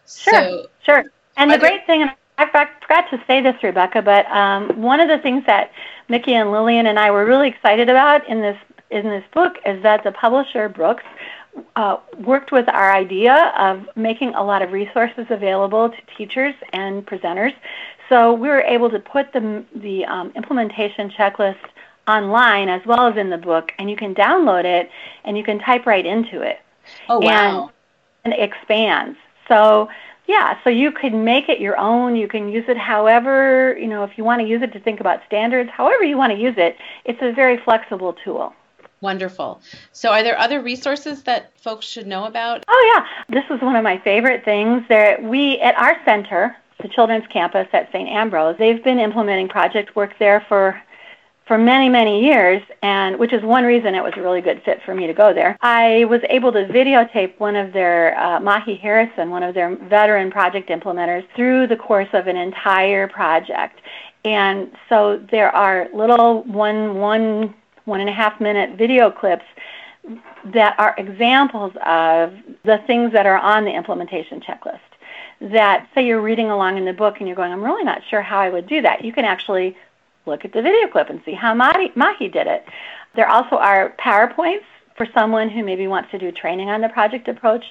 Sure. 0.06 0.34
So, 0.34 0.66
sure. 0.84 1.04
And 1.36 1.50
the 1.50 1.58
great 1.58 1.86
thing, 1.86 2.02
and 2.02 2.10
I 2.38 2.46
forgot 2.46 3.10
to 3.10 3.22
say 3.26 3.40
this, 3.40 3.54
Rebecca, 3.62 4.02
but 4.02 4.26
um, 4.26 4.82
one 4.82 5.00
of 5.00 5.08
the 5.08 5.18
things 5.18 5.44
that 5.46 5.70
Mickey 6.08 6.34
and 6.34 6.52
Lillian 6.52 6.86
and 6.86 6.98
I 6.98 7.10
were 7.10 7.24
really 7.24 7.48
excited 7.48 7.88
about 7.88 8.28
in 8.28 8.40
this 8.40 8.58
in 8.90 9.04
this 9.04 9.24
book 9.32 9.56
is 9.66 9.82
that 9.82 10.04
the 10.04 10.12
publisher 10.12 10.68
Brookes 10.68 11.04
uh, 11.76 11.96
worked 12.18 12.52
with 12.52 12.68
our 12.68 12.92
idea 12.92 13.52
of 13.58 13.88
making 13.96 14.34
a 14.34 14.42
lot 14.42 14.62
of 14.62 14.72
resources 14.72 15.26
available 15.30 15.90
to 15.90 15.96
teachers 16.16 16.54
and 16.72 17.06
presenters. 17.06 17.54
So 18.08 18.32
we 18.32 18.48
were 18.48 18.62
able 18.62 18.90
to 18.90 18.98
put 18.98 19.32
the 19.32 19.64
the 19.74 20.04
um, 20.04 20.32
implementation 20.36 21.10
checklist 21.10 21.64
online 22.06 22.68
as 22.68 22.84
well 22.84 23.06
as 23.06 23.16
in 23.16 23.30
the 23.30 23.38
book, 23.38 23.72
and 23.78 23.88
you 23.88 23.96
can 23.96 24.14
download 24.14 24.64
it 24.64 24.90
and 25.24 25.38
you 25.38 25.44
can 25.44 25.58
type 25.58 25.86
right 25.86 26.04
into 26.04 26.42
it. 26.42 26.60
Oh 27.08 27.20
wow! 27.20 27.70
And, 28.24 28.34
and 28.34 28.34
it 28.34 28.40
expands. 28.40 29.16
So 29.48 29.88
yeah, 30.26 30.58
so 30.64 30.70
you 30.70 30.90
can 30.90 31.24
make 31.24 31.48
it 31.48 31.60
your 31.60 31.76
own. 31.78 32.16
You 32.16 32.28
can 32.28 32.48
use 32.48 32.64
it 32.68 32.78
however, 32.78 33.76
you 33.78 33.86
know, 33.86 34.04
if 34.04 34.16
you 34.16 34.24
want 34.24 34.40
to 34.40 34.46
use 34.46 34.62
it 34.62 34.72
to 34.72 34.80
think 34.80 35.00
about 35.00 35.20
standards, 35.26 35.70
however 35.70 36.02
you 36.02 36.16
want 36.16 36.32
to 36.32 36.38
use 36.38 36.54
it, 36.56 36.76
it's 37.04 37.20
a 37.20 37.32
very 37.32 37.58
flexible 37.58 38.14
tool. 38.24 38.54
Wonderful. 39.04 39.60
So, 39.92 40.12
are 40.12 40.22
there 40.22 40.38
other 40.38 40.62
resources 40.62 41.22
that 41.24 41.52
folks 41.60 41.84
should 41.84 42.06
know 42.06 42.24
about? 42.24 42.64
Oh, 42.66 42.92
yeah. 42.94 43.04
This 43.28 43.44
is 43.54 43.62
one 43.62 43.76
of 43.76 43.84
my 43.84 43.98
favorite 43.98 44.46
things. 44.46 44.82
There, 44.88 45.18
we, 45.20 45.60
at 45.60 45.74
our 45.74 45.98
center, 46.06 46.56
the 46.80 46.88
Children's 46.88 47.26
Campus 47.26 47.68
at 47.74 47.92
St. 47.92 48.08
Ambrose, 48.08 48.56
they've 48.58 48.82
been 48.82 48.98
implementing 48.98 49.46
project 49.46 49.94
work 49.94 50.14
there 50.18 50.40
for 50.48 50.80
for 51.46 51.58
many, 51.58 51.90
many 51.90 52.24
years, 52.24 52.62
and 52.82 53.18
which 53.18 53.34
is 53.34 53.42
one 53.42 53.64
reason 53.64 53.94
it 53.94 54.02
was 54.02 54.14
a 54.16 54.22
really 54.22 54.40
good 54.40 54.62
fit 54.64 54.80
for 54.82 54.94
me 54.94 55.06
to 55.06 55.12
go 55.12 55.34
there. 55.34 55.58
I 55.60 56.06
was 56.06 56.22
able 56.30 56.50
to 56.52 56.64
videotape 56.64 57.38
one 57.38 57.54
of 57.54 57.74
their, 57.74 58.18
uh, 58.18 58.40
Mahi 58.40 58.76
Harrison, 58.76 59.28
one 59.28 59.42
of 59.42 59.54
their 59.54 59.76
veteran 59.76 60.30
project 60.30 60.70
implementers, 60.70 61.26
through 61.36 61.66
the 61.66 61.76
course 61.76 62.08
of 62.14 62.28
an 62.28 62.38
entire 62.38 63.08
project. 63.08 63.82
And 64.24 64.74
so 64.88 65.22
there 65.30 65.54
are 65.54 65.88
little 65.92 66.44
one, 66.44 66.94
one, 66.94 67.54
one 67.84 68.00
and 68.00 68.08
a 68.08 68.12
half 68.12 68.40
minute 68.40 68.76
video 68.76 69.10
clips 69.10 69.44
that 70.52 70.78
are 70.78 70.94
examples 70.98 71.72
of 71.84 72.34
the 72.64 72.78
things 72.86 73.12
that 73.12 73.26
are 73.26 73.38
on 73.38 73.64
the 73.64 73.74
implementation 73.74 74.40
checklist. 74.40 74.80
That, 75.40 75.88
say 75.94 76.06
you're 76.06 76.20
reading 76.20 76.50
along 76.50 76.76
in 76.76 76.84
the 76.84 76.92
book 76.92 77.16
and 77.18 77.26
you're 77.26 77.36
going, 77.36 77.52
I'm 77.52 77.62
really 77.62 77.84
not 77.84 78.02
sure 78.08 78.22
how 78.22 78.38
I 78.38 78.50
would 78.50 78.66
do 78.66 78.82
that. 78.82 79.04
You 79.04 79.12
can 79.12 79.24
actually 79.24 79.76
look 80.26 80.44
at 80.44 80.52
the 80.52 80.62
video 80.62 80.88
clip 80.88 81.10
and 81.10 81.20
see 81.24 81.32
how 81.32 81.54
Mahi, 81.54 82.28
did 82.28 82.46
it. 82.46 82.64
There 83.14 83.28
also 83.28 83.56
are 83.56 83.94
PowerPoints 83.98 84.64
for 84.96 85.06
someone 85.12 85.48
who 85.48 85.64
maybe 85.64 85.86
wants 85.86 86.10
to 86.12 86.18
do 86.18 86.30
training 86.32 86.70
on 86.70 86.80
the 86.80 86.88
project 86.88 87.28
approach 87.28 87.64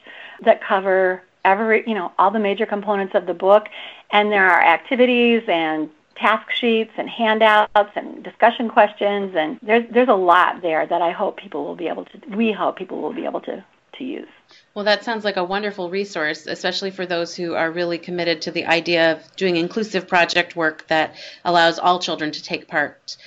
that 0.43 0.61
cover 0.61 1.23
every, 1.45 1.87
you 1.87 1.95
know, 1.95 2.11
all 2.17 2.31
the 2.31 2.39
major 2.39 2.65
components 2.65 3.15
of 3.15 3.25
the 3.25 3.33
book. 3.33 3.67
And 4.11 4.31
there 4.31 4.49
are 4.49 4.61
activities 4.61 5.43
and 5.47 5.89
task 6.15 6.51
sheets 6.51 6.91
and 6.97 7.09
handouts 7.09 7.91
and 7.95 8.23
discussion 8.23 8.69
questions 8.69 9.33
and 9.35 9.59
there's 9.61 9.83
there's 9.91 10.09
a 10.09 10.13
lot 10.13 10.61
there 10.61 10.85
that 10.85 11.01
I 11.01 11.11
hope 11.11 11.37
people 11.37 11.65
will 11.65 11.75
be 11.75 11.87
able 11.87 12.05
to 12.05 12.19
we 12.35 12.51
hope 12.51 12.77
people 12.77 13.01
will 13.01 13.13
be 13.13 13.25
able 13.25 13.41
to 13.41 13.63
to 13.97 14.03
use. 14.03 14.27
Well, 14.73 14.85
that 14.85 15.03
sounds 15.03 15.23
like 15.23 15.37
a 15.37 15.43
wonderful 15.43 15.89
resource, 15.89 16.47
especially 16.47 16.91
for 16.91 17.05
those 17.05 17.35
who 17.35 17.53
are 17.53 17.71
really 17.71 17.97
committed 17.97 18.41
to 18.43 18.51
the 18.51 18.65
idea 18.65 19.13
of 19.13 19.35
doing 19.35 19.55
inclusive 19.55 20.07
project 20.07 20.55
work 20.55 20.87
that 20.87 21.15
allows 21.45 21.79
all 21.79 21.99
children 21.99 22.31
to 22.31 22.43
take 22.43 22.67
part. 22.67 23.17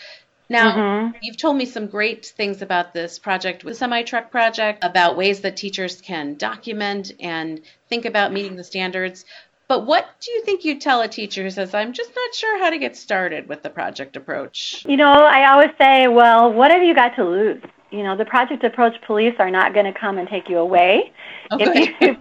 Now, 0.49 0.77
mm-hmm. 0.77 1.17
you've 1.23 1.37
told 1.37 1.57
me 1.57 1.65
some 1.65 1.89
great 1.89 2.27
things 2.27 2.63
about 2.63 2.95
this 2.95 3.19
project, 3.19 3.65
the 3.65 3.75
semi 3.75 4.03
truck 4.03 4.31
project, 4.31 4.85
about 4.85 5.17
ways 5.17 5.41
that 5.41 5.57
teachers 5.57 6.01
can 6.01 6.37
document 6.37 7.13
and 7.19 7.61
think 7.89 8.05
about 8.05 8.33
meeting 8.33 8.57
the 8.57 8.65
standards. 8.65 9.25
But 9.69 9.87
what 9.87 10.07
do 10.21 10.31
you 10.31 10.45
think 10.45 10.65
you'd 10.65 10.81
tell 10.81 11.03
a 11.03 11.09
teacher 11.09 11.43
who 11.43 11.51
says, 11.51 11.75
I'm 11.75 11.93
just 11.93 12.11
not 12.15 12.35
sure 12.35 12.59
how 12.61 12.71
to 12.71 12.79
get 12.79 12.97
started 12.97 13.49
with 13.49 13.63
the 13.63 13.71
project 13.71 14.17
approach? 14.17 14.85
You 14.89 14.97
know, 14.97 15.13
I 15.13 15.51
always 15.51 15.71
say, 15.81 16.07
well, 16.07 16.53
what 16.53 16.71
have 16.71 16.83
you 16.83 16.95
got 16.95 17.17
to 17.17 17.25
lose? 17.25 17.63
you 17.91 18.03
know, 18.03 18.17
the 18.17 18.25
project 18.25 18.65
approach 18.65 19.01
police 19.03 19.35
are 19.39 19.51
not 19.51 19.73
going 19.73 19.87
to 19.87 19.99
come 19.99 20.19
and 20.19 20.29
take 20.29 20.49
you 20.49 20.59
away. 20.59 21.13
Okay. 21.53 21.95
If 22.01 22.01
you, 22.01 22.17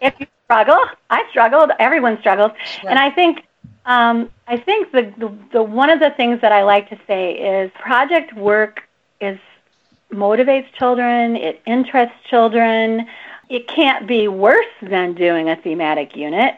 if 0.00 0.14
you 0.18 0.26
struggle, 0.44 0.78
I 1.10 1.24
struggled. 1.30 1.70
Everyone 1.78 2.18
struggles, 2.20 2.52
and 2.88 2.98
I 2.98 3.10
think 3.10 3.44
um, 3.84 4.30
I 4.46 4.56
think 4.56 4.92
the, 4.92 5.12
the 5.18 5.36
the 5.52 5.62
one 5.62 5.90
of 5.90 6.00
the 6.00 6.10
things 6.16 6.40
that 6.42 6.52
I 6.52 6.62
like 6.62 6.88
to 6.90 6.98
say 7.06 7.32
is 7.32 7.70
project 7.80 8.34
work 8.34 8.82
is 9.20 9.38
motivates 10.12 10.72
children. 10.78 11.36
It 11.36 11.60
interests 11.66 12.16
children. 12.28 13.06
It 13.50 13.68
can't 13.68 14.06
be 14.06 14.28
worse 14.28 14.72
than 14.80 15.14
doing 15.14 15.50
a 15.50 15.56
thematic 15.56 16.16
unit. 16.16 16.54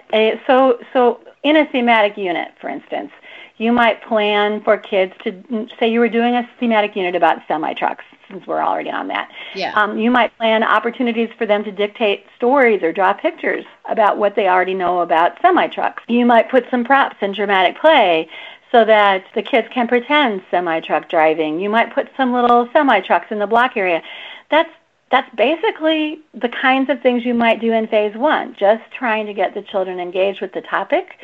So 0.46 0.78
so 0.92 1.20
in 1.42 1.56
a 1.56 1.66
thematic 1.66 2.16
unit, 2.16 2.52
for 2.60 2.68
instance, 2.68 3.10
you 3.58 3.72
might 3.72 4.02
plan 4.02 4.62
for 4.62 4.76
kids 4.76 5.12
to 5.24 5.68
say 5.78 5.90
you 5.90 6.00
were 6.00 6.08
doing 6.08 6.34
a 6.34 6.48
thematic 6.60 6.94
unit 6.94 7.14
about 7.14 7.38
semi 7.48 7.72
trucks 7.74 8.04
since 8.28 8.46
we're 8.46 8.62
already 8.62 8.90
on 8.90 9.08
that. 9.08 9.30
Yeah. 9.54 9.72
Um, 9.74 9.98
you 9.98 10.10
might 10.10 10.36
plan 10.38 10.62
opportunities 10.62 11.28
for 11.36 11.46
them 11.46 11.64
to 11.64 11.72
dictate 11.72 12.26
stories 12.36 12.82
or 12.82 12.92
draw 12.92 13.12
pictures 13.12 13.64
about 13.88 14.18
what 14.18 14.36
they 14.36 14.48
already 14.48 14.74
know 14.74 15.00
about 15.00 15.40
semi 15.42 15.68
trucks. 15.68 16.02
You 16.08 16.26
might 16.26 16.50
put 16.50 16.64
some 16.70 16.84
props 16.84 17.16
in 17.20 17.32
dramatic 17.32 17.80
play 17.80 18.28
so 18.70 18.84
that 18.86 19.24
the 19.34 19.42
kids 19.42 19.68
can 19.70 19.86
pretend 19.86 20.42
semi 20.50 20.80
truck 20.80 21.08
driving. 21.08 21.60
You 21.60 21.68
might 21.68 21.94
put 21.94 22.08
some 22.16 22.32
little 22.32 22.68
semi 22.72 23.00
trucks 23.00 23.26
in 23.30 23.38
the 23.38 23.46
block 23.46 23.76
area. 23.76 24.02
That's 24.50 24.70
that's 25.12 25.32
basically 25.36 26.20
the 26.32 26.48
kinds 26.48 26.88
of 26.90 27.00
things 27.02 27.24
you 27.24 27.34
might 27.34 27.60
do 27.60 27.70
in 27.70 27.86
phase 27.86 28.16
one, 28.16 28.56
just 28.58 28.82
trying 28.98 29.26
to 29.26 29.34
get 29.34 29.54
the 29.54 29.60
children 29.62 30.00
engaged 30.00 30.40
with 30.40 30.52
the 30.54 30.62
topic 30.62 31.18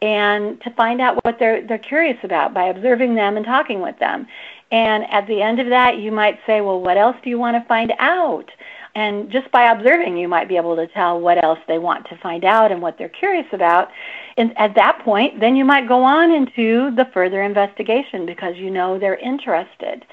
and 0.00 0.60
to 0.62 0.70
find 0.70 1.00
out 1.00 1.22
what 1.24 1.38
they're 1.38 1.64
they're 1.66 1.78
curious 1.78 2.18
about 2.24 2.54
by 2.54 2.64
observing 2.64 3.14
them 3.14 3.36
and 3.36 3.44
talking 3.44 3.80
with 3.80 3.98
them. 3.98 4.26
And 4.72 5.04
at 5.10 5.26
the 5.26 5.42
end 5.42 5.60
of 5.60 5.68
that, 5.68 5.98
you 5.98 6.10
might 6.10 6.40
say, 6.46 6.62
"Well, 6.62 6.80
what 6.80 6.96
else 6.96 7.16
do 7.22 7.28
you 7.28 7.38
want 7.38 7.56
to 7.56 7.68
find 7.68 7.92
out?" 7.98 8.50
And 8.94 9.30
just 9.30 9.50
by 9.50 9.70
observing, 9.70 10.16
you 10.16 10.28
might 10.28 10.48
be 10.48 10.56
able 10.56 10.76
to 10.76 10.86
tell 10.86 11.20
what 11.20 11.42
else 11.42 11.58
they 11.68 11.78
want 11.78 12.08
to 12.08 12.16
find 12.16 12.44
out 12.44 12.72
and 12.72 12.80
what 12.80 12.96
they're 12.96 13.08
curious 13.08 13.46
about. 13.52 13.90
And 14.36 14.56
at 14.56 14.74
that 14.76 15.00
point, 15.04 15.40
then 15.40 15.54
you 15.54 15.64
might 15.64 15.86
go 15.86 16.02
on 16.02 16.30
into 16.30 16.92
the 16.94 17.04
further 17.12 17.42
investigation 17.42 18.24
because 18.24 18.56
you 18.56 18.70
know 18.70 18.98
they're 18.98 19.16
interested. 19.16 20.06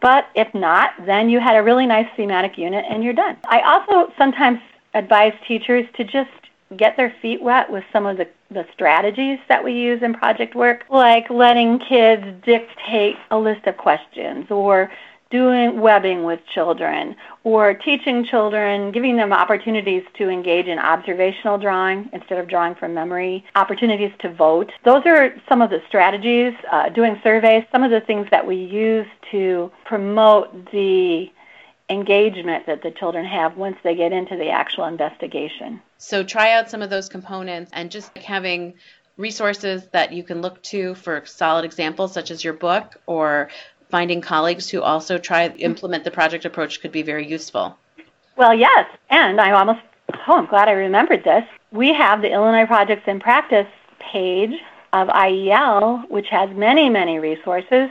But 0.00 0.28
if 0.34 0.52
not, 0.54 0.90
then 1.06 1.28
you 1.28 1.40
had 1.40 1.56
a 1.56 1.62
really 1.62 1.86
nice 1.86 2.06
thematic 2.16 2.56
unit 2.56 2.84
and 2.88 3.02
you're 3.02 3.14
done. 3.14 3.36
I 3.48 3.60
also 3.60 4.12
sometimes 4.16 4.60
advise 4.94 5.32
teachers 5.46 5.86
to 5.96 6.04
just 6.04 6.30
get 6.76 6.96
their 6.96 7.14
feet 7.22 7.42
wet 7.42 7.70
with 7.70 7.84
some 7.92 8.06
of 8.06 8.16
the, 8.18 8.28
the 8.50 8.66
strategies 8.74 9.38
that 9.48 9.64
we 9.64 9.72
use 9.72 10.02
in 10.02 10.14
project 10.14 10.54
work, 10.54 10.84
like 10.90 11.28
letting 11.30 11.78
kids 11.78 12.24
dictate 12.44 13.16
a 13.30 13.38
list 13.38 13.66
of 13.66 13.76
questions 13.76 14.50
or 14.50 14.90
doing 15.30 15.80
webbing 15.80 16.24
with 16.24 16.40
children 16.54 17.14
or 17.44 17.74
teaching 17.74 18.24
children, 18.24 18.92
giving 18.92 19.16
them 19.16 19.32
opportunities 19.32 20.02
to 20.16 20.28
engage 20.28 20.66
in 20.66 20.78
observational 20.78 21.58
drawing 21.58 22.08
instead 22.12 22.38
of 22.38 22.48
drawing 22.48 22.74
from 22.74 22.94
memory, 22.94 23.44
opportunities 23.54 24.12
to 24.20 24.32
vote. 24.32 24.70
Those 24.84 25.02
are 25.06 25.34
some 25.48 25.60
of 25.60 25.70
the 25.70 25.82
strategies, 25.86 26.54
uh, 26.72 26.88
doing 26.88 27.20
surveys, 27.22 27.64
some 27.70 27.84
of 27.84 27.90
the 27.90 28.00
things 28.00 28.26
that 28.30 28.46
we 28.46 28.56
use 28.56 29.06
to 29.30 29.70
promote 29.84 30.70
the 30.72 31.30
engagement 31.90 32.66
that 32.66 32.82
the 32.82 32.90
children 32.90 33.24
have 33.24 33.56
once 33.56 33.76
they 33.82 33.94
get 33.94 34.12
into 34.12 34.36
the 34.36 34.50
actual 34.50 34.84
investigation. 34.84 35.80
So 35.96 36.22
try 36.22 36.52
out 36.52 36.70
some 36.70 36.82
of 36.82 36.90
those 36.90 37.08
components 37.08 37.70
and 37.74 37.90
just 37.90 38.16
having 38.18 38.74
resources 39.16 39.88
that 39.92 40.12
you 40.12 40.22
can 40.22 40.40
look 40.40 40.62
to 40.62 40.94
for 40.94 41.24
solid 41.26 41.64
examples 41.64 42.12
such 42.12 42.30
as 42.30 42.44
your 42.44 42.52
book 42.52 42.96
or 43.06 43.48
finding 43.90 44.20
colleagues 44.20 44.68
who 44.68 44.82
also 44.82 45.18
try 45.18 45.48
implement 45.48 46.04
the 46.04 46.10
project 46.10 46.44
approach 46.44 46.80
could 46.80 46.92
be 46.92 47.02
very 47.02 47.26
useful. 47.26 47.76
Well, 48.36 48.54
yes, 48.54 48.86
and 49.10 49.40
I 49.40 49.50
almost 49.52 49.80
oh, 50.26 50.38
I'm 50.38 50.46
glad 50.46 50.68
I 50.68 50.72
remembered 50.72 51.24
this. 51.24 51.44
We 51.72 51.92
have 51.92 52.22
the 52.22 52.32
Illinois 52.32 52.66
Projects 52.66 53.06
in 53.06 53.20
Practice 53.20 53.66
page 53.98 54.58
of 54.92 55.08
IEL, 55.08 56.08
which 56.08 56.28
has 56.28 56.50
many, 56.56 56.88
many 56.88 57.18
resources. 57.18 57.90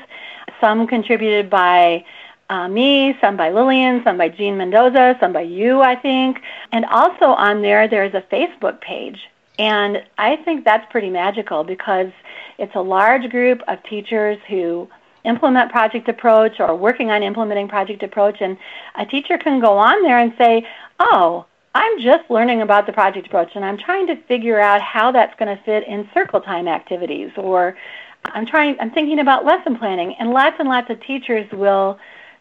Some 0.60 0.88
contributed 0.88 1.50
by 1.50 2.04
uh, 2.50 2.68
me, 2.68 3.18
some 3.22 3.38
by 3.38 3.52
Lillian, 3.52 4.04
some 4.04 4.18
by 4.18 4.30
Jean 4.30 4.58
Mendoza, 4.58 5.18
some 5.20 5.34
by 5.34 5.42
you, 5.42 5.82
I 5.82 5.96
think. 5.96 6.42
And 6.72 6.86
also 6.86 7.26
on 7.26 7.62
there, 7.62 7.88
there's 7.88 8.14
a 8.14 8.22
Facebook 8.22 8.82
page. 8.82 9.28
And 9.60 10.04
I 10.18 10.38
think 10.38 10.64
that's 10.64 10.90
pretty 10.92 11.10
magical 11.10 11.64
because 11.64 12.12
it's 12.58 12.76
a 12.76 12.82
large 12.82 13.30
group 13.30 13.62
of 13.68 13.84
teachers 13.84 14.38
who 14.48 14.88
implement 15.28 15.72
project 15.72 16.08
approach 16.10 16.60
or 16.60 16.76
working 16.76 17.12
on 17.12 17.22
implementing 17.24 17.68
project 17.68 18.04
approach 18.04 18.38
and 18.42 18.58
a 18.96 19.06
teacher 19.06 19.38
can 19.38 19.60
go 19.60 19.78
on 19.78 20.02
there 20.04 20.20
and 20.20 20.34
say 20.38 20.66
oh 21.00 21.46
i'm 21.76 22.00
just 22.02 22.30
learning 22.30 22.62
about 22.62 22.86
the 22.86 22.94
project 22.94 23.28
approach 23.28 23.52
and 23.56 23.64
i'm 23.66 23.78
trying 23.78 24.08
to 24.08 24.16
figure 24.24 24.60
out 24.60 24.82
how 24.82 25.12
that's 25.12 25.38
going 25.38 25.56
to 25.56 25.64
fit 25.64 25.88
in 25.88 26.10
circle 26.14 26.42
time 26.42 26.68
activities 26.68 27.32
or 27.38 27.78
i'm 28.26 28.46
trying 28.46 28.76
i'm 28.80 28.92
thinking 28.92 29.20
about 29.20 29.46
lesson 29.46 29.78
planning 29.78 30.16
and 30.20 30.32
lots 30.32 30.56
and 30.60 30.70
lots 30.70 30.90
of 30.90 31.00
teachers 31.02 31.50
will 31.52 32.00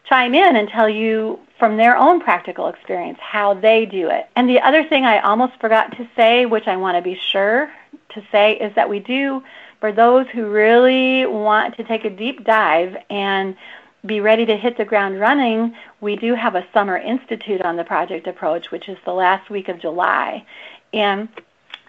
chime 0.09 0.35
in 0.35 0.57
and 0.57 0.69
tell 0.69 0.89
you 0.89 1.39
from 1.59 1.77
their 1.77 1.97
own 1.97 2.21
practical 2.21 2.69
experience 2.69 3.19
how 3.21 3.55
they 3.55 3.87
do 3.87 4.09
it. 4.11 4.29
And 4.37 4.49
the 4.49 4.61
other 4.61 4.85
thing 4.85 5.05
i 5.05 5.19
almost 5.21 5.55
forgot 5.61 5.97
to 5.97 6.09
say 6.17 6.47
which 6.47 6.67
i 6.67 6.77
want 6.77 6.97
to 6.97 7.03
be 7.03 7.19
sure 7.33 7.71
to 8.11 8.23
say 8.31 8.55
is 8.55 8.75
that 8.75 8.89
we 8.89 9.01
do 9.01 9.43
for 9.81 9.93
those 9.93 10.27
who 10.29 10.49
really 10.49 11.27
want 11.27 11.77
to 11.77 11.85
take 11.85 12.05
a 12.05 12.11
deep 12.11 12.45
dive 12.45 12.97
and 13.11 13.57
be 14.05 14.21
ready 14.21 14.47
to 14.47 14.57
hit 14.57 14.77
the 14.77 14.85
ground 14.85 15.19
running, 15.19 15.75
we 16.01 16.17
do 16.17 16.35
have 16.35 16.55
a 16.55 16.67
summer 16.73 16.97
institute 16.97 17.63
on 17.63 17.77
the 17.77 17.85
project 17.85 18.27
approach, 18.27 18.71
which 18.71 18.89
is 18.89 18.97
the 19.05 19.13
last 19.13 19.51
week 19.51 19.69
of 19.69 19.81
July. 19.81 20.45
And 20.93 21.29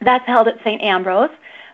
that's 0.02 0.26
held 0.26 0.47
at 0.47 0.60
St. 0.63 0.82
Ambrose. 0.82 1.30